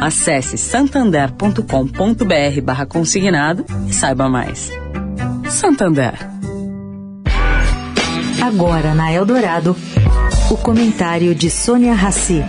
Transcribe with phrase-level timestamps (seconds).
[0.00, 4.70] Acesse santander.com.br barra consignado e saiba mais.
[5.50, 6.14] Santander.
[8.40, 9.74] Agora na Eldorado,
[10.52, 12.44] o comentário de Sônia Rassi.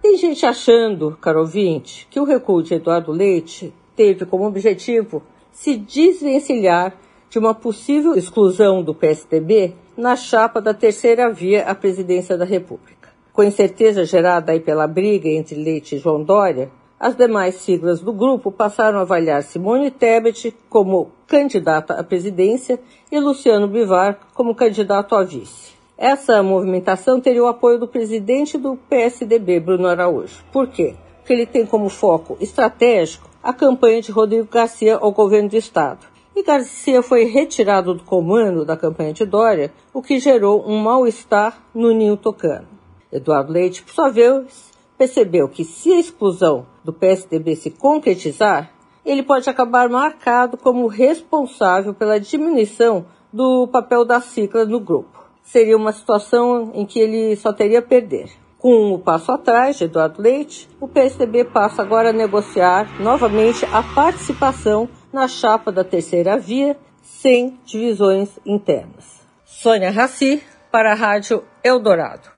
[0.00, 5.22] Tem gente achando, caro ouvinte, que o recuo de Eduardo Leite teve como objetivo
[5.52, 6.94] se desvencilhar
[7.28, 13.10] de uma possível exclusão do PSDB na chapa da terceira via à presidência da República.
[13.32, 18.12] Com incerteza gerada aí pela briga entre Leite e João Dória, as demais siglas do
[18.12, 22.78] grupo passaram a avaliar Simone Tebet como candidata à presidência
[23.10, 25.72] e Luciano Bivar como candidato a vice.
[25.98, 30.44] Essa movimentação teria o apoio do presidente do PSDB, Bruno Araújo.
[30.52, 30.94] Por quê?
[31.18, 36.11] Porque ele tem como foco estratégico a campanha de Rodrigo Garcia ao governo do Estado.
[36.34, 41.62] E Garcia foi retirado do comando da campanha de Dória, o que gerou um mal-estar
[41.74, 42.66] no ninho tocano.
[43.12, 48.72] Eduardo Leite, por sua vez, percebeu que se a exclusão do PSDB se concretizar,
[49.04, 55.22] ele pode acabar marcado como responsável pela diminuição do papel da cicla no grupo.
[55.42, 58.30] Seria uma situação em que ele só teria a perder.
[58.58, 63.82] Com o passo atrás de Eduardo Leite, o PSDB passa agora a negociar novamente a
[63.82, 69.20] participação na chapa da terceira via, sem divisões internas.
[69.44, 72.30] Sônia Raci, para a Rádio Eldorado.